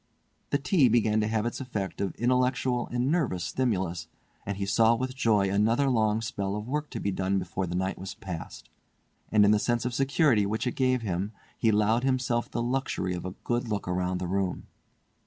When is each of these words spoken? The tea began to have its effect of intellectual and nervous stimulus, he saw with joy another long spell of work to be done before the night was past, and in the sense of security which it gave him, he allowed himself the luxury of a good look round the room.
The 0.49 0.57
tea 0.57 0.89
began 0.89 1.21
to 1.21 1.27
have 1.27 1.45
its 1.45 1.61
effect 1.61 2.01
of 2.01 2.15
intellectual 2.15 2.87
and 2.87 3.11
nervous 3.11 3.43
stimulus, 3.43 4.07
he 4.51 4.65
saw 4.65 4.95
with 4.95 5.13
joy 5.15 5.47
another 5.51 5.89
long 5.91 6.21
spell 6.23 6.55
of 6.55 6.67
work 6.67 6.89
to 6.89 6.99
be 6.99 7.11
done 7.11 7.37
before 7.37 7.67
the 7.67 7.75
night 7.75 7.99
was 7.99 8.15
past, 8.15 8.67
and 9.31 9.45
in 9.45 9.51
the 9.51 9.59
sense 9.59 9.85
of 9.85 9.93
security 9.93 10.43
which 10.47 10.65
it 10.65 10.73
gave 10.73 11.03
him, 11.03 11.33
he 11.55 11.69
allowed 11.69 12.03
himself 12.03 12.49
the 12.49 12.63
luxury 12.63 13.13
of 13.13 13.25
a 13.25 13.35
good 13.43 13.67
look 13.67 13.85
round 13.85 14.19
the 14.19 14.25
room. 14.25 14.65